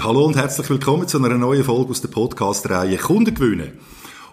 [0.00, 3.72] Ja, hallo und herzlich willkommen zu einer neuen Folge aus der Podcast-Reihe Kunden gewinnen.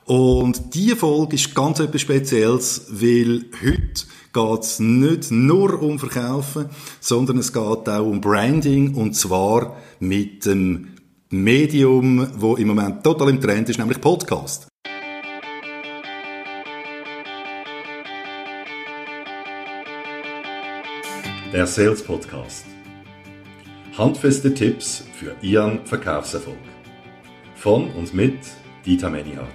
[0.05, 6.69] Und diese Folge ist ganz etwas Spezielles, weil heute geht es nicht nur um Verkaufen,
[7.01, 10.95] sondern es geht auch um Branding und zwar mit dem
[11.32, 14.70] Medium, wo im Moment total im Trend ist, nämlich Podcast.
[21.52, 22.63] Der Sales Podcast.
[23.98, 26.55] Handfeste Tipps für Ihren Verkaufserfolg.
[27.55, 28.38] Von und mit
[28.85, 29.48] Dieter Menihardt.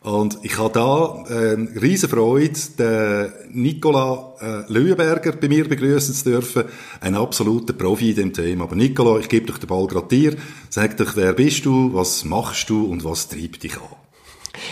[0.00, 6.64] Und ich habe da äh, riesen Freude, den Nicola äh, bei mir begrüßen zu dürfen.
[7.02, 8.64] Ein absoluter Profi in dem Thema.
[8.64, 10.36] Aber Nicola, ich gebe dich den Ball gerade dir.
[10.70, 14.09] Sag doch, wer bist du, was machst du und was treibt dich an?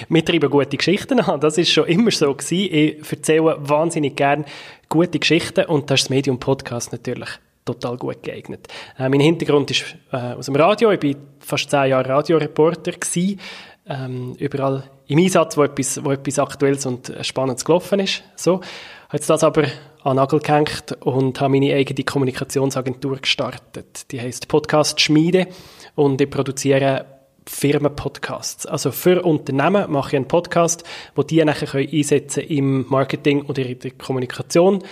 [0.08, 1.40] Wir treiben gute Geschichten an.
[1.40, 2.68] Das ist schon immer so gewesen.
[2.72, 4.44] Ich erzähle wahnsinnig gern
[4.88, 7.28] gute Geschichten und das ist das Medium Podcast natürlich
[7.64, 8.66] total gut geeignet.
[8.98, 10.90] Äh, mein Hintergrund ist äh, aus dem Radio.
[10.92, 13.38] Ich war fast zehn Jahre Radioreporter gewesen,
[13.86, 18.22] ähm, überall im Einsatz, wo etwas, wo etwas Aktuelles und Spannendes gelaufen ist.
[18.36, 18.60] So.
[19.08, 19.64] Habe das aber
[20.02, 24.10] an Nagel gehängt und habe meine eigene Kommunikationsagentur gestartet.
[24.10, 25.46] Die heißt Podcast Schmiede
[25.94, 27.06] und ich produziere
[27.48, 28.66] Firmenpodcasts.
[28.66, 33.78] Also für Unternehmen mache ich einen Podcast, wo die nachher können im Marketing oder in
[33.78, 34.82] der Kommunikation.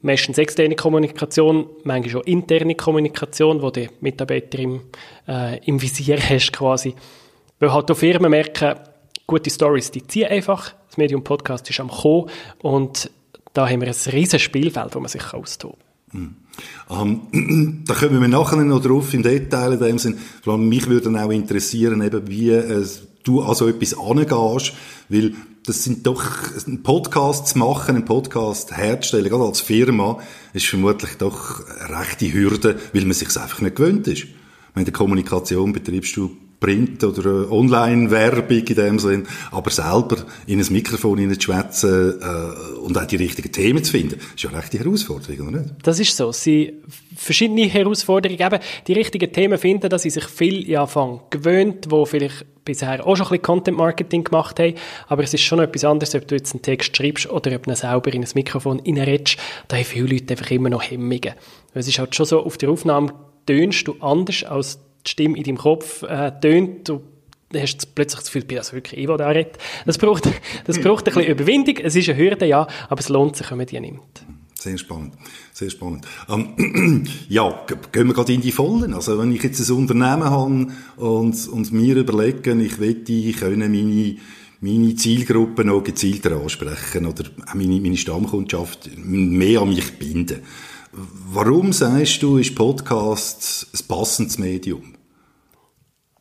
[0.00, 4.80] Meistens externe Kommunikation, manchmal auch interne Kommunikation, wo die Mitarbeiter im,
[5.28, 6.94] äh, im Visier hast quasi.
[7.60, 8.74] Weil halt auch Firmen merken,
[9.26, 10.74] gute Stories, die ziehen einfach.
[10.88, 12.28] Das Medium Podcast ist am Kommen
[12.62, 13.10] und
[13.52, 15.78] da haben wir ein riesiges Spielfeld, wo man sich austoben
[16.10, 16.41] kann.
[16.90, 20.18] Ähm, da kommen wir nachher noch drauf im Detail in dem Sinn.
[20.44, 22.84] Mich würde auch interessieren, eben, wie äh,
[23.24, 24.74] du an so etwas angehst,
[25.08, 26.24] weil das sind doch,
[26.66, 30.18] ein Podcast zu machen, einen Podcast herzustellen, gerade als Firma,
[30.52, 34.26] ist vermutlich doch eine rechte Hürde, weil man sich einfach nicht gewöhnt ist.
[34.74, 40.72] Wenn der Kommunikation betreibst du Print- oder Online-Werbung in dem Sinn, aber selber in ein
[40.72, 45.48] Mikrofon hineinzuschwätzen äh, und auch die richtigen Themen zu finden, ist ja eine rechte Herausforderung,
[45.48, 45.74] oder nicht?
[45.82, 46.30] Das ist so.
[46.30, 46.74] Sie
[47.16, 52.04] verschiedene Herausforderungen eben, die richtigen Themen finden, dass sie sich viel ja, Anfang gewöhnt, wo
[52.04, 54.74] vielleicht bisher auch schon ein bisschen Content-Marketing gemacht haben,
[55.08, 57.70] aber es ist schon etwas anderes, ob du jetzt einen Text schreibst oder ob du
[57.70, 59.36] ihn selber in ein Mikrofon reinredest.
[59.66, 61.34] Da haben viele Leute einfach immer noch Hemmungen.
[61.74, 63.12] Es ist halt schon so, auf der Aufnahme
[63.46, 67.02] tönst du anders als die Stimme in deinem Kopf äh, tönt, du
[67.54, 69.58] hast plötzlich das Gefühl, das wirklich ich, der da redet.
[69.86, 70.28] Das braucht,
[70.64, 71.76] das braucht ein bisschen Überwindung.
[71.78, 74.24] Es ist eine Hürde, ja, aber es lohnt sich, wenn man die nimmt.
[74.54, 75.14] Sehr spannend,
[75.52, 76.06] sehr spannend.
[76.28, 78.94] Ähm, ja, gehen wir gerade in die Vollen.
[78.94, 83.72] Also wenn ich jetzt ein Unternehmen habe und, und mir überlege, ich möchte, ich können
[83.72, 84.16] meine
[84.62, 90.42] meine Zielgruppe noch gezielter ansprechen oder meine, meine Stammkundschaft mehr an mich binden.
[90.94, 94.94] Warum sagst du, ist Podcast ein passendes Medium?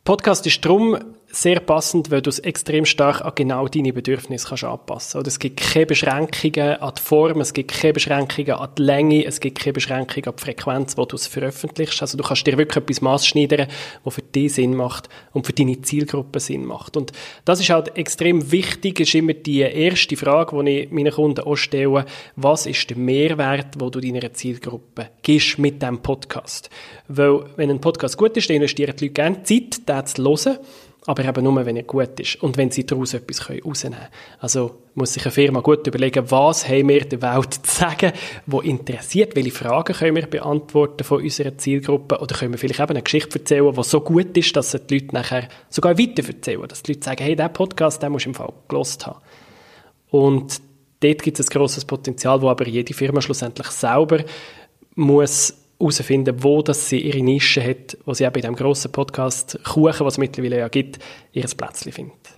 [0.05, 0.97] Podcast ist darum
[1.31, 5.27] sehr passend, weil du es extrem stark an genau deine Bedürfnisse kannst anpassen kannst.
[5.27, 9.39] Es gibt keine Beschränkungen an die Form, es gibt keine Beschränkungen an die Länge, es
[9.39, 12.01] gibt keine Beschränkungen an die Frequenz, wo du es veröffentlichst.
[12.01, 13.67] Also du kannst dir wirklich etwas maßschneidern,
[14.03, 16.97] was für dich Sinn macht und für deine Zielgruppe Sinn macht.
[16.97, 17.11] Und
[17.45, 21.55] das ist halt extrem wichtig, ist immer die erste Frage, die ich meinen Kunden auch
[21.55, 22.05] stelle.
[22.35, 26.69] Was ist der Mehrwert, wo du deiner Zielgruppe gibst mit diesem Podcast?
[27.07, 30.57] Weil, wenn ein Podcast gut ist, dann investieren die Leute gerne Zeit, den zu hören
[31.07, 34.11] aber eben nur, wenn er gut ist und wenn sie daraus etwas rausnehmen können.
[34.39, 38.11] Also muss sich eine Firma gut überlegen, was haben wir der Welt zu sagen,
[38.45, 42.91] wo interessiert, welche Fragen können wir beantworten von unserer Zielgruppe oder können wir vielleicht eben
[42.91, 46.83] eine Geschichte erzählen, die so gut ist, dass die Leute nachher sogar weiter erzählen, dass
[46.83, 49.19] die Leute sagen, hey, der Podcast, den musst du im Fall gelost haben.
[50.11, 50.61] Und
[50.99, 54.23] dort gibt es ein grosses Potenzial, wo aber jede Firma schlussendlich selber
[54.93, 59.59] muss herausfinden, wo das sie ihre Nische hat, wo sie eben in diesem grossen Podcast
[59.63, 60.99] Kuchen, was es mittlerweile ja gibt,
[61.33, 62.29] ihr Plätzchen findet.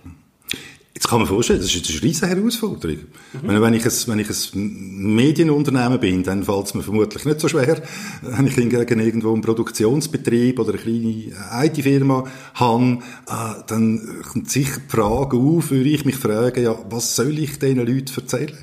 [0.94, 2.98] Jetzt kann man vorstellen, das ist eine riesige Herausforderung.
[3.32, 3.60] Mhm.
[3.60, 7.48] Wenn, ich ein, wenn ich ein Medienunternehmen bin, dann fällt es mir vermutlich nicht so
[7.48, 7.82] schwer.
[8.22, 12.24] Wenn ich hingegen irgendwo einen Produktionsbetrieb oder eine kleine IT-Firma
[12.54, 17.40] habe, äh, dann kommt sicher die Frage auf, würde ich mich fragen, ja, was soll
[17.40, 18.56] ich diesen Leuten erzählen?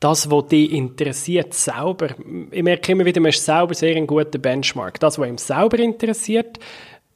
[0.00, 2.08] Das, was dich interessiert, selber.
[2.50, 5.00] Ich merke immer wieder, man ist selber sehr ein guter Benchmark.
[5.00, 6.58] Das, was ihm selber interessiert,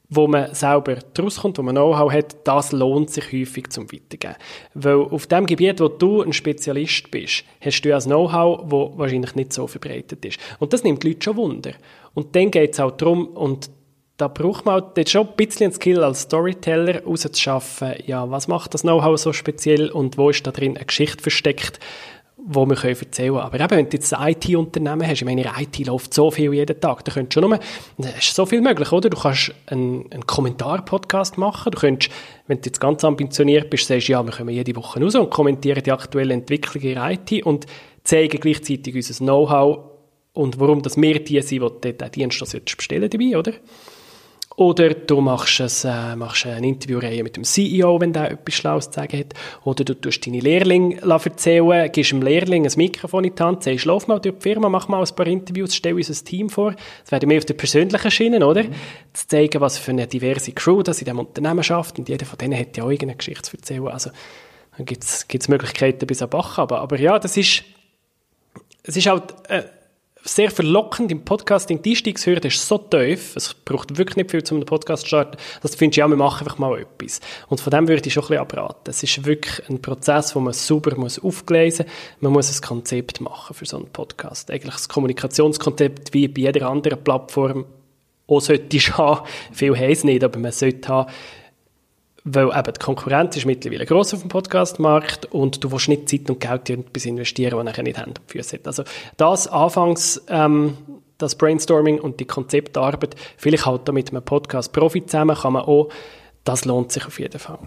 [0.09, 4.35] wo man selber daraus kommt, wo man Know-how hat, das lohnt sich häufig zum Weitergeben.
[4.73, 9.35] Weil auf dem Gebiet, wo du ein Spezialist bist, hast du ein Know-how, wo wahrscheinlich
[9.35, 10.37] nicht so verbreitet ist.
[10.59, 11.71] Und das nimmt die Leute schon Wunder.
[12.13, 13.69] Und dann geht es auch darum, und
[14.17, 18.73] da braucht man halt schon ein bisschen ein Skill als Storyteller rauszuschaffen, ja, was macht
[18.73, 21.79] das Know-how so speziell und wo ist da drin eine Geschichte versteckt,
[22.45, 23.37] wo wir erzählen können.
[23.37, 26.53] Aber eben, wenn du jetzt ein IT-Unternehmen hast, ich meine, in IT läuft so viel
[26.53, 27.59] jeden Tag, da könntest du schon nur,
[27.97, 29.09] da ist so viel möglich, oder?
[29.09, 32.11] Du kannst einen, einen Kommentar-Podcast machen, du könntest,
[32.47, 35.83] wenn du jetzt ganz ambitioniert bist, sagst, ja, wir kommen jede Woche raus und kommentieren
[35.83, 37.65] die aktuelle Entwicklung in IT und
[38.03, 39.79] zeigen gleichzeitig unser Know-how
[40.33, 43.53] und warum das wir die sind, die den Dienst bestellen dabei, oder?
[44.57, 48.91] Oder du machst, ein, äh, machst eine Interviewreihe mit dem CEO, wenn der etwas Schlaues
[48.91, 49.33] zu sagen hat.
[49.63, 53.85] Oder du tust deine Lehrlinge erzählen, gibst dem Lehrling ein Mikrofon in die Hand, sagst,
[53.85, 56.75] lauf mal durch die Firma, mach mal ein paar Interviews, stell uns ein Team vor.
[57.03, 58.63] Das wäre mehr auf der persönlichen Schiene, oder?
[58.63, 58.73] Mhm.
[59.13, 61.97] Zu zeigen, was für eine diverse Crew das in diesem Unternehmen schafft.
[61.97, 63.87] Und jeder von denen hat ja auch irgendeine Geschichte zu erzählen.
[63.87, 64.11] Also,
[64.75, 66.57] dann gibt es Möglichkeiten bis an Bach.
[66.57, 67.63] Aber, aber ja, das ist,
[68.83, 69.63] es ist halt, äh,
[70.23, 71.81] sehr verlockend im Podcasting.
[71.81, 75.37] Die Einstiegshürde ist so tief, es braucht wirklich nicht viel, um einen Podcast zu starten,
[75.61, 77.19] dass du findest, ja, wir machen einfach mal etwas.
[77.47, 78.89] Und von dem würde ich schon ein bisschen abraten.
[78.89, 82.21] Es ist wirklich ein Prozess, wo man sauber muss aufgleisen muss.
[82.21, 84.51] Man muss ein Konzept machen für so einen Podcast.
[84.51, 87.65] Eigentlich das Kommunikationskonzept wie bei jeder anderen Plattform
[88.27, 89.27] auch sollte haben.
[89.51, 91.11] Viel heisst nicht, aber man sollte haben,
[92.23, 96.29] weil eben die Konkurrenz ist mittlerweile gross auf dem Podcastmarkt und du willst nicht Zeit
[96.29, 98.67] und Geld in etwas investieren, was nachher nicht Hände und Füße hat.
[98.67, 98.83] Also
[99.17, 100.77] das anfangs, ähm,
[101.17, 105.89] das Brainstorming und die Konzeptarbeit, vielleicht halt da mit einem Podcast-Profi zusammen, kann man auch,
[106.43, 107.59] das lohnt sich auf jeden Fall.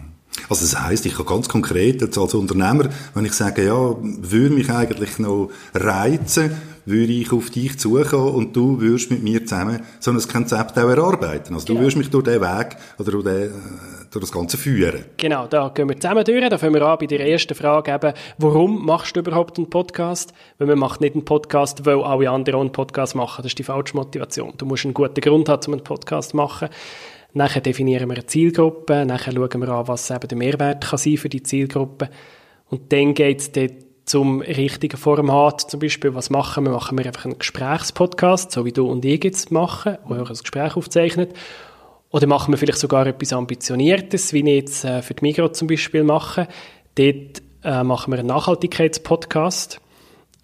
[0.49, 4.53] Also das heisst, ich kann ganz konkret jetzt als Unternehmer, wenn ich sage, ja, würde
[4.53, 6.51] mich eigentlich noch reizen,
[6.85, 10.89] würde ich auf dich zukommen und du würdest mit mir zusammen so ein Konzept auch
[10.89, 11.53] erarbeiten.
[11.53, 11.79] Also genau.
[11.79, 13.51] du würdest mich durch den Weg oder durch, den,
[14.15, 15.05] durch das Ganze führen.
[15.17, 16.49] Genau, da gehen wir zusammen durch.
[16.49, 20.33] Da fangen wir an bei der ersten Frage eben, warum machst du überhaupt einen Podcast?
[20.57, 23.43] Weil man macht nicht einen Podcast, weil alle anderen einen Podcast machen.
[23.43, 24.53] Das ist die falsche Motivation.
[24.57, 26.69] Du musst einen guten Grund haben, um einen Podcast zu machen.
[27.33, 31.17] Nachher definieren wir eine Zielgruppe, nachher schauen wir an, was eben der Mehrwert kann sein
[31.17, 32.09] für die Zielgruppe.
[32.69, 33.73] Und dann geht es dort
[34.05, 36.71] zum richtigen Format, zum Beispiel, was machen wir?
[36.71, 40.27] Machen wir einfach einen Gesprächspodcast, so wie du und ich jetzt machen, wo ihr ein
[40.27, 41.33] Gespräch aufzeichnet.
[42.15, 45.67] Oder machen wir vielleicht sogar etwas Ambitioniertes, wie ich jetzt äh, für die Migros zum
[45.67, 46.47] Beispiel mache.
[46.95, 49.81] Dort äh, machen wir einen Nachhaltigkeitspodcast.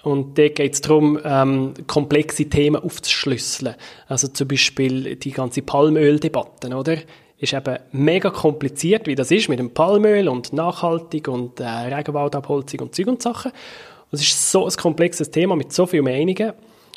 [0.04, 3.76] Und da geht es darum, ähm, komplexe Themen aufzuschlüsseln.
[4.10, 6.98] Also zum Beispiel die ganze Palmöldebatte, oder?
[7.38, 12.82] Ist eben mega kompliziert, wie das ist mit dem Palmöl und nachhaltig und äh, Regenwaldabholzung
[12.82, 13.54] und Zeug und Sachen.
[13.54, 16.52] Und es ist so ein komplexes Thema mit so vielen Meinungen.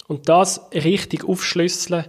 [0.09, 2.07] Und das richtig aufschlüsseln,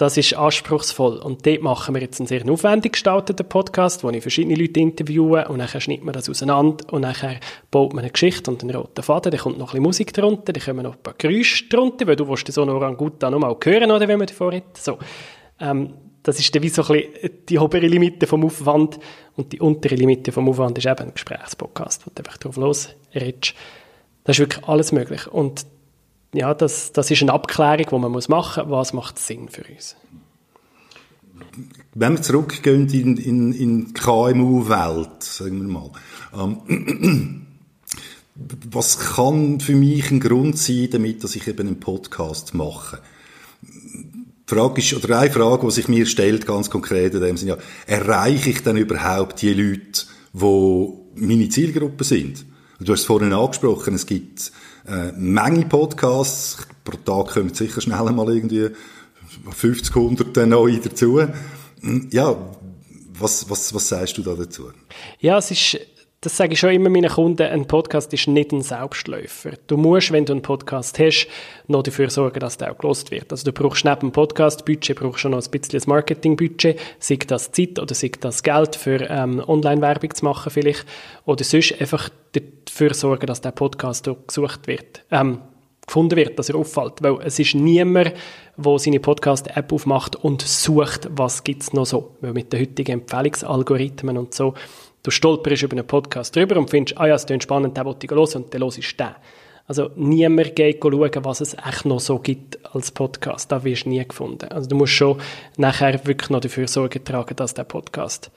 [0.00, 1.18] das ist anspruchsvoll.
[1.18, 5.46] Und dort machen wir jetzt einen sehr aufwendig gestalteten Podcast, wo ich verschiedene Leute interviewe
[5.48, 7.14] und dann schneidet man das auseinander und dann
[7.70, 10.54] baut man eine Geschichte und einen roten Faden, dann kommt noch ein bisschen Musik drunter,
[10.54, 13.54] dann kommen noch ein paar Geräusche drunter, weil du willst so einen Orangutan noch mal
[13.62, 14.74] hören, oder, wenn man davor redet.
[14.78, 14.96] So.
[15.60, 15.92] Ähm,
[16.22, 18.98] das ist dann wie so ein bisschen die obere Limite vom Aufwand
[19.36, 23.54] und die untere Limite vom Aufwand ist eben ein Gesprächspodcast, wo du einfach drauf losredest.
[24.24, 25.26] Das ist wirklich alles möglich.
[25.26, 25.66] Und
[26.32, 28.70] ja, das, das ist eine Abklärung, die man machen muss.
[28.70, 29.96] Was macht Sinn für uns?
[31.94, 35.90] Wenn wir zurückgehen in, in, in die KMU-Welt, sagen wir mal,
[36.32, 37.46] ähm,
[38.70, 43.00] was kann für mich ein Grund sein, damit dass ich eben einen Podcast mache?
[43.62, 47.52] Die Frage ist, oder eine Frage, die sich mir stellt, ganz konkret in dem Sinne,
[47.52, 52.44] ja, erreiche ich denn überhaupt die Leute, die meine Zielgruppe sind?
[52.78, 54.52] Du hast es vorhin angesprochen, es gibt
[54.90, 56.66] äh, Menge Podcasts.
[56.84, 58.70] Pro Tag kommen sicher schnell mal irgendwie
[59.50, 61.20] 50, 100 neu dazu.
[62.10, 62.36] Ja,
[63.12, 64.70] was, was, was sagst du da dazu?
[65.20, 65.78] Ja, es ist,
[66.22, 69.52] das sage ich schon immer meinen Kunden, ein Podcast ist nicht ein Selbstläufer.
[69.66, 71.28] Du musst, wenn du einen Podcast hast,
[71.66, 73.32] noch dafür sorgen, dass der auch gelost wird.
[73.32, 77.78] Also du brauchst neben dem Podcast-Budget brauchst du noch ein bisschen Marketing-Budget, sei das Zeit
[77.78, 80.84] oder sei das Geld für ähm, Online-Werbung zu machen vielleicht,
[81.24, 85.40] oder sonst einfach dafür sorgen, dass der Podcast auch gesucht wird, ähm,
[85.86, 87.00] gefunden wird, dass er auffällt.
[87.00, 88.12] Weil es ist niemand,
[88.58, 92.14] der seine Podcast-App aufmacht und sucht, was gibt's noch so.
[92.20, 94.52] Weil mit den heutigen Empfehlungsalgorithmen und so
[95.02, 98.06] Du stolperst über einen Podcast drüber und findest, ah ja, es klingt spannend, den wollte
[98.06, 99.14] ich hören und dann hörst du den.
[99.66, 103.52] Also niemand geht schauen, was es echt noch so gibt als Podcast.
[103.52, 104.48] Da wirst du nie gefunden.
[104.50, 105.18] Also du musst schon
[105.56, 108.30] nachher wirklich noch dafür Sorge tragen, dass der Podcast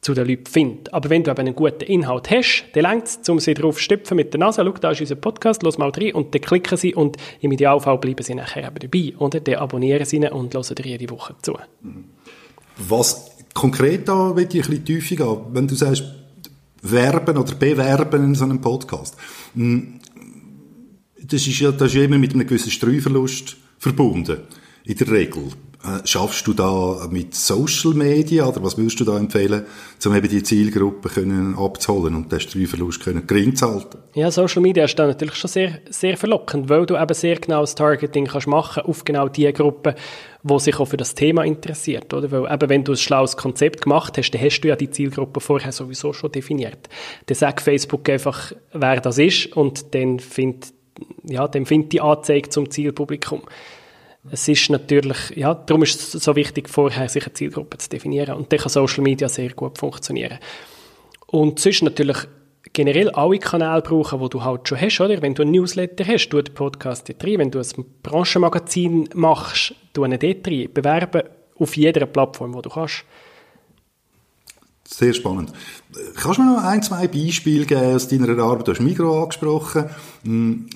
[0.00, 0.94] zu den Leuten findet.
[0.94, 3.82] Aber wenn du eben einen guten Inhalt hast, dann längt es, um sie drauf zu
[3.82, 6.78] stüpfen mit der Nase, schau, da ist unser Podcast, los mal rein und dann klicken
[6.78, 9.14] sie und im Idealfall bleiben sie nachher eben dabei.
[9.18, 11.58] Oder dann abonnieren sie ihn und hören dir jede Woche zu.
[12.78, 13.27] Was
[13.58, 15.38] konkret da will ich ein bisschen gehen.
[15.52, 16.04] Wenn du sagst,
[16.82, 19.16] werben oder bewerben in so einem Podcast,
[19.54, 20.00] hm,
[21.20, 24.38] das ist ja, das ist ja immer mit einem gewissen Streuverlust verbunden.
[24.84, 25.42] In der Regel.
[25.84, 29.64] Äh, schaffst du da mit Social Media oder was würdest du da empfehlen,
[30.04, 33.98] um eben die Zielgruppe können abzuholen und den Steuerverlust können gering zu halten?
[34.14, 37.60] Ja, Social Media ist da natürlich schon sehr, sehr verlockend, weil du eben sehr genau
[37.60, 39.94] das Targeting kannst machen auf genau die Gruppe,
[40.48, 42.30] die sich auch für das Thema interessiert, oder?
[42.30, 45.40] Weil eben, wenn du ein schlaues Konzept gemacht hast, dann hast du ja die Zielgruppe
[45.40, 46.88] vorher sowieso schon definiert.
[47.26, 50.72] Dann sagt Facebook einfach, wer das ist und dann findet,
[51.24, 53.42] ja, dann findet die Anzeige zum Zielpublikum
[54.30, 58.36] es ist natürlich, ja, darum ist es so wichtig, vorher sich eine Zielgruppe zu definieren.
[58.36, 60.38] Und dann kann Social Media sehr gut funktionieren.
[61.26, 62.18] Und sonst natürlich
[62.78, 65.20] generell alle Kanäle brauchen, die du halt schon hast, oder?
[65.20, 67.38] Wenn du ein Newsletter hast, du den Podcast dort rein.
[67.38, 70.68] Wenn du ein Branchenmagazin machst, du einen dort rein.
[70.72, 71.22] Bewerben
[71.58, 73.02] auf jeder Plattform, wo du kannst.
[74.84, 75.52] Sehr spannend.
[76.14, 78.68] Kannst du mir noch ein, zwei Beispiele geben aus deiner Arbeit?
[78.68, 79.86] Du hast Migro angesprochen.
[80.22, 80.70] Hm,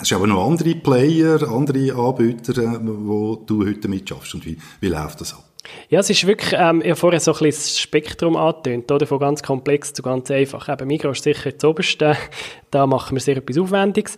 [0.00, 4.34] es gibt aber noch andere Player, andere Anbieter, wo du heute mitschaffst.
[4.34, 5.49] Und wie, wie läuft das ab?
[5.88, 9.06] Ja, es ist wirklich, ähm, ich habe vorher so ein bisschen das Spektrum angetönt, oder?
[9.06, 10.68] Von ganz komplex zu ganz einfach.
[10.68, 12.16] Eben, Migros ist sicher das Oberste.
[12.70, 14.16] Da machen wir sehr etwas Aufwendiges.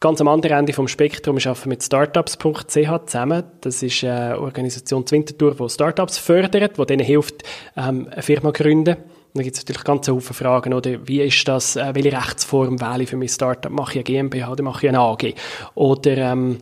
[0.00, 3.44] Ganz am anderen Ende vom Spektrum arbeiten mit startups.ch zusammen.
[3.60, 7.42] Das ist eine Organisation Zwintertour, die Startups fördert, die denen hilft,
[7.76, 8.96] ähm, eine Firma zu gründen.
[9.34, 13.02] Dann gibt es natürlich ganz viele Fragen, oder wie ist das, äh, welche Rechtsform wähle
[13.02, 13.70] ich für mein Startup?
[13.70, 15.34] Mache ich eine GmbH oder mache ich eine AG?
[15.74, 16.58] Oder ähm,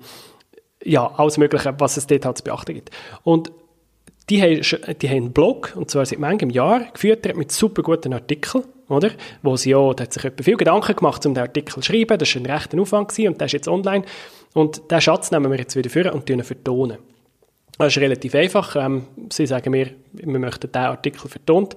[0.82, 2.90] ja, alles Mögliche, was es dort halt zu beachten gibt.
[3.22, 3.52] Und
[4.28, 8.12] die haben, die haben einen Blog, und zwar seit manchem Jahr, geführt mit super guten
[8.12, 9.10] Artikeln, oder?
[9.42, 12.18] Wo sie ja, da hat sich etwa viel Gedanken gemacht, um den Artikel zu schreiben.
[12.18, 14.04] Das war ein rechter Aufwand gewesen, und der ist jetzt online.
[14.54, 16.98] Und diesen Schatz nehmen wir jetzt wieder vor und vertonen.
[17.78, 18.74] Das ist relativ einfach.
[18.76, 21.76] Ähm, sie sagen mir, wir möchten diesen Artikel vertont.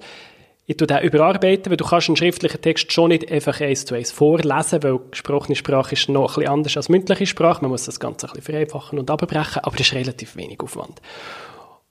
[0.66, 3.94] Ich tue den überarbeiten, weil du kannst einen schriftlichen Text schon nicht einfach eins zu
[3.94, 7.62] eins vorlesen, weil gesprochene Sprache ist noch ein bisschen anders als mündliche Sprache.
[7.62, 11.00] Man muss das Ganze ein bisschen vereinfachen und abbrechen, aber das ist relativ wenig Aufwand.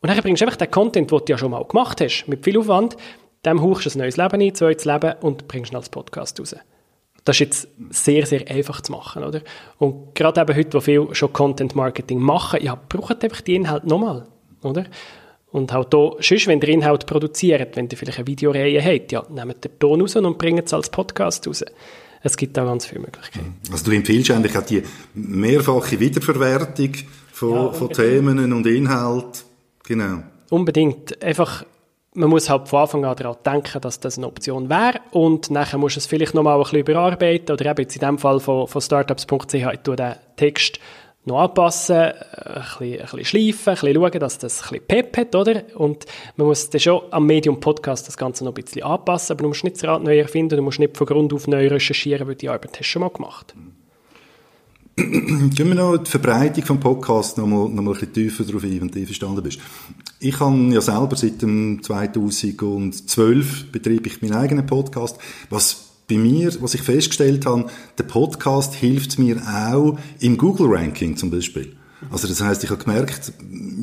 [0.02, 2.44] Und dann bringst du einfach den Content, den du ja schon mal gemacht hast, mit
[2.44, 2.98] viel Aufwand,
[3.46, 6.56] dem hauchst du ein neues Leben ein, zweites Leben und bringst ihn als Podcast raus.
[7.24, 9.42] Das ist jetzt sehr, sehr einfach zu machen, oder?
[9.78, 13.88] Und gerade eben heute, wo viele schon Content Marketing machen, ja, braucht einfach die Inhalte
[13.88, 14.28] nochmal,
[14.64, 14.86] oder?
[15.52, 19.24] Und halt hier, sonst, wenn ihr Inhalt produziert, wenn ihr vielleicht eine Videoreihe habt, ja,
[19.30, 21.64] nehmt den Ton raus und bringt es als Podcast raus.
[22.24, 23.56] Es gibt da ganz viele Möglichkeiten.
[23.72, 26.92] Also du empfiehlst eigentlich auch die mehrfache Wiederverwertung
[27.34, 29.46] von, ja, von Themen und Inhalt
[29.92, 30.24] Genau.
[30.50, 31.22] Unbedingt.
[31.22, 31.66] Einfach,
[32.14, 35.78] man muss halt von Anfang an daran denken, dass das eine Option wäre und nachher
[35.78, 38.82] muss es vielleicht nochmal ein bisschen überarbeiten oder eben jetzt in dem Fall von, von
[38.82, 40.80] startups.ch, ich tue den Text
[41.26, 42.14] noch anpassen, ein
[42.80, 45.64] bisschen, ein bisschen schleifen, ein bisschen schauen, dass das ein bisschen Pep hat, oder?
[45.76, 46.06] Und
[46.38, 49.50] man muss dann schon am Medium Podcast das Ganze noch ein bisschen anpassen, aber du
[49.50, 52.36] musst nicht das Rad neu erfinden, du musst nicht von Grund auf neu recherchieren, weil
[52.36, 53.54] die Arbeit hast du schon mal gemacht.
[55.02, 58.64] Gehen wir noch die Verbreitung vom Podcast noch mal, noch mal ein bisschen tiefer darauf
[58.64, 59.60] ein, wenn du verstanden bist.
[60.20, 65.18] Ich habe ja selber seit dem 2012 betreibe ich meinen eigenen Podcast.
[65.50, 67.66] Was bei mir, was ich festgestellt habe,
[67.98, 71.76] der Podcast hilft mir auch im Google-Ranking zum Beispiel.
[72.12, 73.34] Also das heißt, ich habe gemerkt,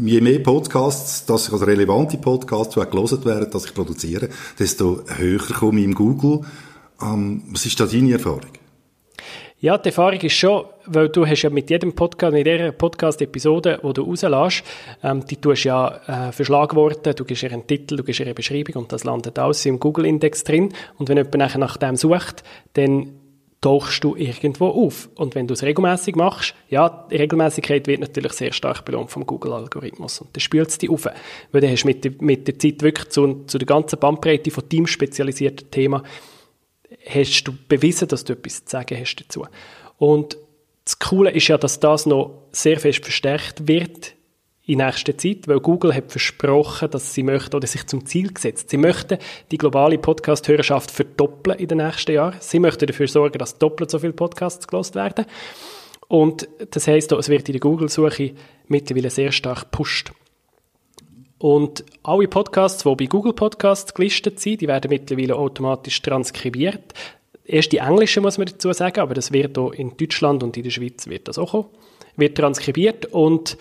[0.05, 4.29] je mehr Podcasts, dass ich, also relevante Podcasts, die auch gelesen werden, dass ich produziere,
[4.59, 6.41] desto höher komme ich im Google.
[7.01, 8.58] Ähm, was ist da deine Erfahrung?
[9.61, 13.81] Ja, die Erfahrung ist schon, weil du hast ja mit jedem Podcast, mit jeder Podcast-Episode,
[13.83, 14.63] die du rauslässt,
[15.03, 18.27] ähm, die tust ja äh, für Schlagworte, du gibst ihr einen Titel, du gibst ihr
[18.27, 20.73] eine Beschreibung und das landet alles im Google-Index drin.
[20.97, 23.15] Und wenn jemand nachher nach dem sucht, dann
[23.61, 25.09] tauchst du irgendwo auf.
[25.17, 29.27] Und wenn du es regelmäßig machst, ja, die Regelmäßigkeit wird natürlich sehr stark belohnt vom
[29.27, 30.21] Google-Algorithmus.
[30.21, 31.09] Und dann spült es dich auf.
[31.51, 34.53] Weil dann hast du mit der, mit der Zeit wirklich zu, zu der ganzen Bandbreite
[34.53, 36.03] von teamspezialisierten Themen
[37.09, 39.47] hast du bewiesen, dass du etwas zu sagen hast dazu.
[39.97, 40.37] Und
[40.85, 44.15] das Coole ist ja, dass das noch sehr fest verstärkt wird
[44.65, 48.69] in nächster Zeit, weil Google hat versprochen, dass sie möchten oder sich zum Ziel gesetzt.
[48.69, 49.19] Sie möchten
[49.51, 52.37] die globale Podcast-Hörerschaft verdoppeln in den nächsten Jahren.
[52.41, 55.25] Sie möchten dafür sorgen, dass doppelt so viele Podcasts gelost werden.
[56.07, 58.33] Und das heisst, es wird in der Google-Suche
[58.67, 60.13] mittlerweile sehr stark gepusht.
[61.39, 66.95] Und alle Podcasts, die bei Google Podcasts gelistet sind, die werden mittlerweile automatisch transkribiert.
[67.45, 70.65] Erst die englische muss man dazu sagen, aber das wird auch in Deutschland und in
[70.65, 71.69] der Schweiz wird das auch kommen.
[72.17, 73.57] Wird transkribiert und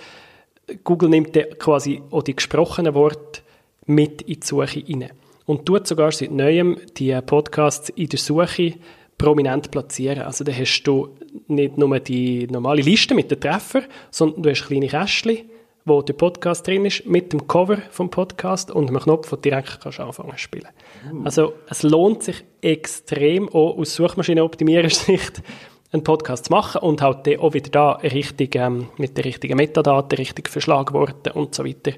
[0.84, 3.42] Google nimmt quasi auch die gesprochenen Worte
[3.86, 5.12] mit in die Suche rein.
[5.46, 8.74] Und tut sogar seit neuem die Podcasts in der Suche
[9.18, 10.24] prominent platzieren.
[10.24, 11.10] Also da hast du
[11.48, 15.50] nicht nur die normale Liste mit den Treffern, sondern du hast kleine Kästchen,
[15.88, 19.42] wo der Podcast drin ist, mit dem Cover vom Podcast und einem Knopf, den du
[19.50, 20.68] direkt kannst anfangen zu spielen.
[21.12, 21.24] Uh.
[21.24, 25.42] Also es lohnt sich extrem, auch aus Suchmaschinenoptimierersicht,
[25.92, 29.56] einen Podcast zu machen und halt dann auch wieder da richtig, ähm, mit den richtigen
[29.56, 31.94] Metadaten, richtig Verschlagworten und so weiter.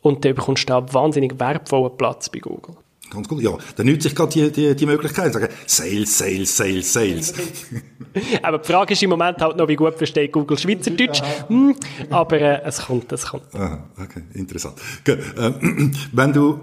[0.00, 2.76] Und dann bekommst du da wahnsinnig wertvollen Platz bei Google.
[3.10, 3.56] Ganz cool, ja.
[3.76, 7.34] Dann nützt sich gerade die, die, die Möglichkeit, sagen, Sales, Sales, Sales, Sales.
[8.42, 11.22] aber die Frage ist im Moment halt noch, wie gut versteht Google Schweizerdeutsch.
[11.48, 11.74] Hm,
[12.10, 13.54] aber äh, es kommt, es kommt.
[13.54, 14.76] Aha, okay, interessant.
[15.04, 15.52] Gut, äh,
[16.12, 16.60] wenn du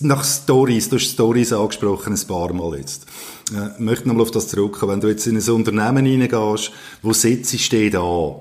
[0.00, 3.06] nach Stories, du hast Stories angesprochen, ein paar Mal jetzt.
[3.52, 4.92] Äh, möchte nochmal auf das zurückkommen.
[4.92, 6.72] Wenn du jetzt in ein Unternehmen reingehst,
[7.02, 8.36] wo setzt steht an,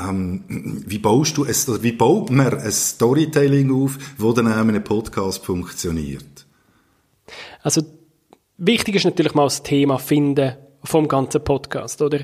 [0.00, 0.44] ähm,
[0.86, 4.84] wie baust du es, wie baut man ein Storytelling auf, wo dann auch in einem
[4.84, 6.46] Podcast funktioniert?
[7.62, 7.82] Also,
[8.56, 12.20] wichtig ist natürlich mal das Thema finden vom ganzen Podcast, oder?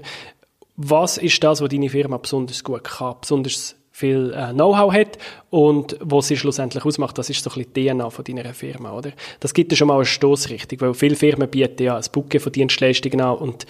[0.76, 5.18] Was ist das, was deine Firma besonders gut kann, besonders viel äh, Know-how hat
[5.50, 8.92] und was sie schlussendlich ausmacht, das ist so ein bisschen die DNA von deiner Firma,
[8.92, 9.12] oder?
[9.38, 12.50] Das gibt dir schon mal eine Stoßrichtung, weil viele Firmen bieten ja ein Bouquet von
[12.50, 13.66] Dienstleistungen an und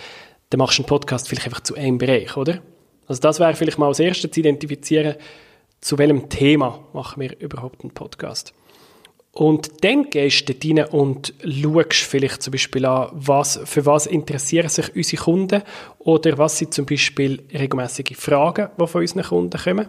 [0.49, 2.62] dann machst du einen Podcast vielleicht einfach zu einem Bereich, oder?
[3.07, 5.17] Also das wäre vielleicht mal als erstes zu identifizieren,
[5.83, 8.55] zu welchem Thema machen wir überhaupt einen Podcast.
[9.35, 14.69] Und dann gehst du rein und schaust vielleicht zum Beispiel an, was, für was interessieren
[14.69, 15.62] sich unsere Kunden
[15.99, 19.88] oder was sind zum Beispiel regelmäßige Fragen, die von unseren Kunden kommen.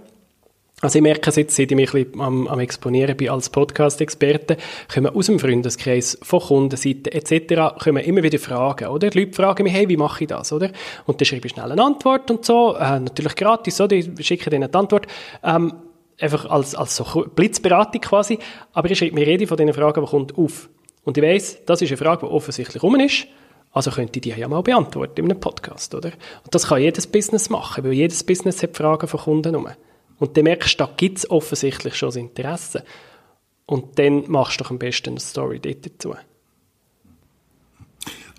[0.81, 3.49] Also ich merke es jetzt, seit ich mich ein bisschen am, am Exponieren bin als
[3.49, 4.57] Podcast-Experte,
[4.93, 7.81] kommen aus dem Freundeskreis, von Kundenseite etc.
[7.81, 9.09] kommen immer wieder Fragen, oder?
[9.09, 10.71] Die Leute fragen mich, hey, wie mache ich das, oder?
[11.05, 13.95] Und dann schreibe ich schnell eine Antwort und so, äh, natürlich gratis, oder?
[13.95, 15.07] Ich schicke denen die Antwort.
[15.43, 15.73] Ähm,
[16.19, 18.39] einfach als, als so Blitzberatung quasi.
[18.73, 20.69] Aber ich schreibe mir jede von diesen Fragen, die kommt, auf.
[21.03, 23.27] Und ich weiss, das ist eine Frage, die offensichtlich rum ist.
[23.71, 26.11] Also könnte ich die ja mal beantworten in einem Podcast, oder?
[26.43, 29.67] Und das kann jedes Business machen, weil jedes Business hat Fragen von Kunden rum.
[30.17, 32.85] Und dann merkst du, da gibt es offensichtlich schon das Interesse.
[33.65, 36.15] Und dann machst du doch am besten eine Story dazu.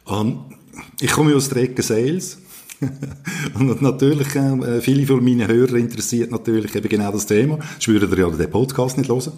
[0.06, 0.54] Um,
[1.00, 2.40] ich komme aus der Ecke Sales.
[3.54, 7.58] und natürlich, äh, viele von meinen Hörern interessiert natürlich eben genau das Thema.
[7.80, 9.32] Ich würde ja den Podcast nicht hören.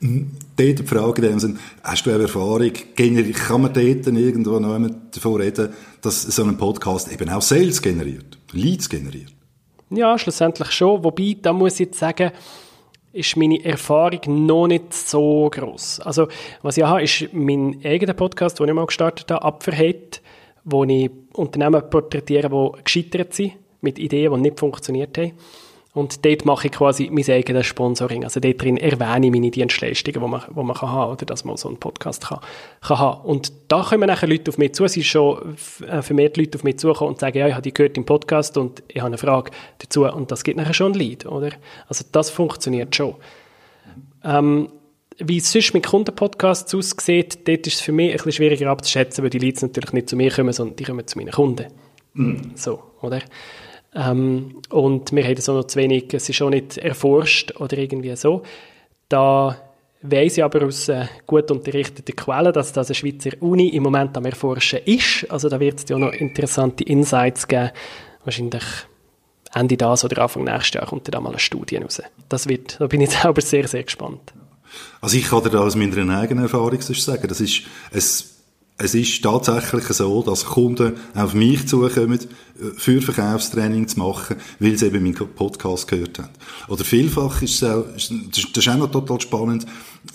[0.00, 4.90] Hm, dort die Frage in dem hast du eine Erfahrung, kann man dort irgendwo noch
[5.12, 5.70] davon reden,
[6.00, 9.32] dass so ein Podcast eben auch Sales generiert, Leads generiert?
[9.90, 11.02] Ja, schlussendlich schon.
[11.02, 12.30] Wobei, da muss ich jetzt sagen,
[13.12, 16.00] ist meine Erfahrung noch nicht so groß.
[16.00, 16.28] Also,
[16.62, 20.20] was ich habe, ist mein eigener Podcast, den ich mal gestartet habe, Abverheit,
[20.70, 25.32] wo ich Unternehmen porträtiere, die gescheitert sind, mit Ideen, die nicht funktioniert haben.
[25.94, 28.22] Und dort mache ich quasi mein eigenes Sponsoring.
[28.22, 31.44] Also dort drin erwähne ich meine Dienstleistungen, die man, die man kann haben oder dass
[31.44, 32.40] man so einen Podcast kann,
[32.82, 33.24] kann haben.
[33.24, 34.84] Und da kommen nachher Leute auf mich zu.
[34.84, 35.56] Es sind schon
[35.88, 38.56] äh, vermehrt Leute auf mich zukommen und sagen, ja, ich habe die gehört im Podcast
[38.58, 40.04] und ich habe eine Frage dazu.
[40.04, 41.50] Und das gibt nachher schon ein Lied, oder?
[41.88, 43.14] Also das funktioniert schon.
[44.22, 44.68] Ähm,
[45.18, 49.22] wie es sonst mit Kundenpodcasts aussieht, dort ist es für mich ein bisschen schwieriger abzuschätzen,
[49.22, 51.66] weil die Leads natürlich nicht zu mir kommen, sondern die kommen zu meinen Kunden.
[52.14, 52.52] Mhm.
[52.54, 53.20] So, oder?
[53.94, 57.78] Ähm, und wir haben das auch noch zu wenig, es ist auch nicht erforscht oder
[57.78, 58.42] irgendwie so.
[59.08, 59.56] Da
[60.02, 64.16] weiss ich aber aus äh, gut unterrichteten Quellen, dass das eine Schweizer Uni im Moment
[64.16, 65.26] am Erforschen ist.
[65.30, 67.70] Also da wird es ja auch noch interessante Insights geben.
[68.24, 68.64] Wahrscheinlich
[69.54, 72.02] Ende das oder Anfang nächstes Jahr kommt da mal eine Studie raus.
[72.28, 74.32] Das wird, da bin ich selber sehr, sehr gespannt.
[75.00, 78.38] Also ich kann dir da aus meiner eigenen Erfahrung sagen, das ist, es
[78.80, 82.26] es ist tatsächlich so, dass Kunden auf mich zukommen, äh,
[82.76, 86.28] für Verkaufstraining zu machen, weil sie eben meinen Podcast gehört haben.
[86.68, 89.66] Oder vielfach ist es auch, das ist auch noch total spannend,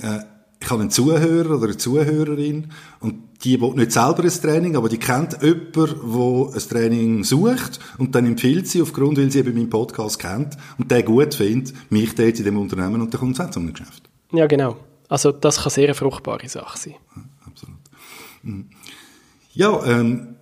[0.02, 0.20] äh,
[0.62, 4.88] ich habe einen Zuhörer oder eine Zuhörerin und die will nicht selber ein Training, aber
[4.88, 9.56] die kennt jemanden, der ein Training sucht und dann empfiehlt sie aufgrund, weil sie eben
[9.56, 13.38] meinen Podcast kennt und der gut findet, mich dort in dem Unternehmen und dann kommt
[13.38, 14.13] es auch zu Geschäft.
[14.34, 14.76] Ja, genau.
[15.08, 16.96] Also das kann sehr eine fruchtbare Sache sein.
[19.54, 20.36] Ja, ähm,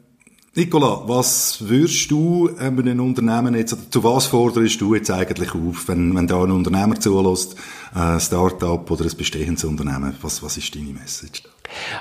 [0.53, 6.15] Nicola, was würdest du einem Unternehmen jetzt, zu was forderst du jetzt eigentlich auf, wenn,
[6.15, 7.55] wenn da ein Unternehmer zulässt,
[7.93, 10.15] ein Start-up oder ein bestehendes Unternehmen?
[10.21, 11.43] Was, was ist deine Message?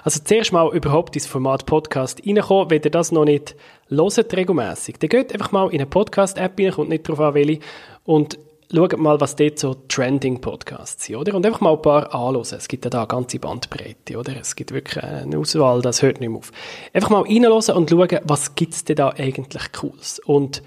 [0.03, 3.55] Also zuerst mal überhaupt ins Format Podcast reinkommen, wenn ihr das noch nicht
[3.88, 4.98] hört regelmässig.
[4.98, 7.61] Dann geht einfach mal in eine Podcast-App rein, kommt nicht darauf an, welche,
[8.05, 8.37] und
[8.72, 11.35] schaut mal, was dort so Trending-Podcasts sind, oder?
[11.35, 12.46] Und einfach mal ein paar anhören.
[12.56, 14.37] Es gibt ja da eine ganze Bandbreite, oder?
[14.40, 16.52] Es gibt wirklich eine Auswahl, das hört nicht mehr auf.
[16.92, 20.20] Einfach mal reinhören und schauen, was gibt es denn da eigentlich Cooles?
[20.20, 20.62] Und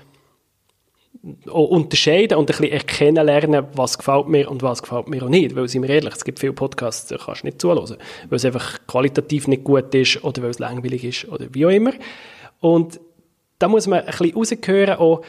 [1.45, 5.55] unterscheiden und ein bisschen erkennen lernen, was gefällt mir und was gefällt mir auch nicht.
[5.55, 7.97] Weil, sind wir ehrlich, es gibt viele Podcasts, die kannst du nicht zuhören.
[8.29, 11.69] Weil es einfach qualitativ nicht gut ist oder weil es langweilig ist oder wie auch
[11.69, 11.93] immer.
[12.59, 12.99] Und
[13.57, 15.21] da muss man ein bisschen rausgehören, auch,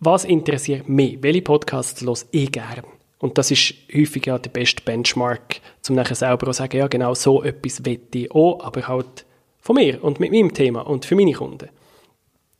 [0.00, 1.22] was interessiert mich?
[1.22, 2.84] Welche Podcasts los ich gern?
[3.18, 7.14] Und das ist häufig ja der beste Benchmark, um nachher selber zu sagen, ja genau
[7.14, 9.24] so etwas wette ich auch, aber halt
[9.60, 11.70] von mir und mit meinem Thema und für meine Kunden.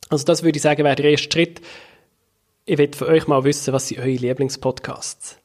[0.09, 1.61] Also das würde ich sagen, wäre der erste Schritt.
[2.65, 5.37] Ich will von euch mal wissen, was sind eure Lieblingspodcasts.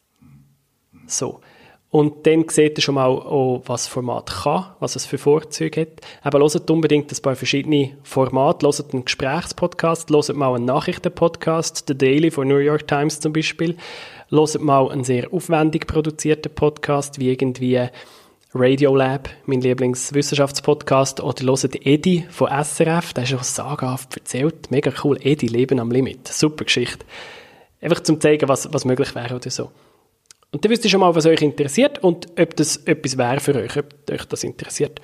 [1.07, 1.41] So.
[1.93, 5.81] Und dann seht ihr schon mal, auch, was das Format kann, was es für Vorzüge
[5.81, 5.89] hat.
[6.23, 8.65] Aber hört unbedingt ein paar verschiedene Formate.
[8.65, 13.77] Hört einen Gesprächspodcast, hört mal einen Nachrichtenpodcast, The Daily von New York Times zum Beispiel.
[14.31, 17.89] Hört mal einen sehr aufwendig produzierten Podcast, wie irgendwie
[18.55, 24.71] Radiolab, mein Lieblingswissenschaftspodcast, oder hört Edi von SRF, der ist schon sagenhaft erzählt.
[24.71, 25.19] Mega cool.
[25.21, 26.29] Edi, Leben am Limit.
[26.29, 27.05] Super Geschichte.
[27.81, 29.71] Einfach zum zeigen, was, was möglich wäre oder so.
[30.53, 33.55] Und dann wisst ihr schon mal, was euch interessiert und ob das etwas wäre für
[33.55, 35.01] euch, ob euch das interessiert.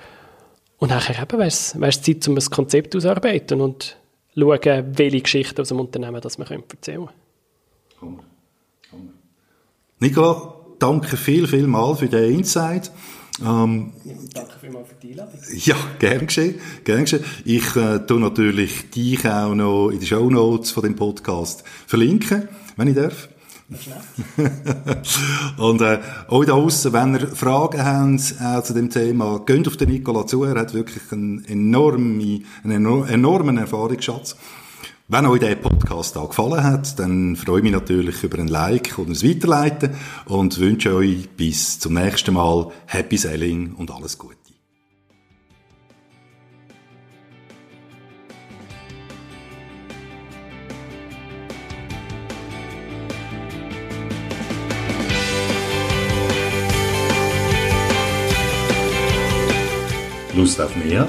[0.77, 3.97] Und nachher eben wäre es, wäre es Zeit, um ein Konzept auszuarbeiten und
[4.35, 7.07] schauen, welche Geschichten aus dem Unternehmen das wir erzählen
[7.99, 8.19] können.
[9.99, 12.91] Nicola, danke viel, viel mal für den Insight.
[13.39, 13.93] Ähm,
[14.33, 15.39] danke vielmals für die Einladung.
[15.55, 17.23] Ja, gern geschehen, gern geschehen.
[17.45, 22.47] Ich äh, tue natürlich dich auch noch in den Show Notes von dem Podcast verlinken,
[22.75, 23.29] wenn ich darf.
[25.57, 25.99] und äh,
[26.29, 30.25] auch da außen, wenn ihr Fragen habt äh, zu dem Thema, geht auf den Nicola
[30.25, 30.45] zu.
[30.45, 34.37] Er hat wirklich einen enormen, einen enormen Erfahrungsschatz.
[35.09, 38.97] Wenn euch der Podcast da gefallen hat, dann freue ich mich natürlich über ein Like
[38.97, 39.91] und ein Weiterleiten
[40.25, 44.46] und wünsche euch bis zum nächsten Mal Happy Selling und alles Gute.
[60.47, 61.05] Lust auf mehr?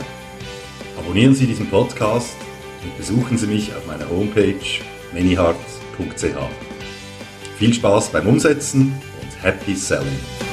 [0.98, 2.34] Abonnieren Sie diesen Podcast
[2.82, 4.56] und besuchen Sie mich auf meiner Homepage
[5.12, 6.24] manyhearts.ch.
[7.56, 10.47] Viel Spaß beim Umsetzen und Happy Selling!